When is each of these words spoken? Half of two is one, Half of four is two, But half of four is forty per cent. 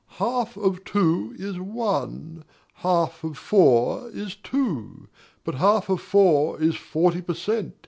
Half 0.17 0.57
of 0.57 0.83
two 0.83 1.35
is 1.37 1.59
one, 1.59 2.43
Half 2.73 3.23
of 3.23 3.37
four 3.37 4.09
is 4.09 4.33
two, 4.33 5.07
But 5.43 5.53
half 5.53 5.89
of 5.89 6.01
four 6.01 6.59
is 6.59 6.73
forty 6.73 7.21
per 7.21 7.35
cent. 7.35 7.75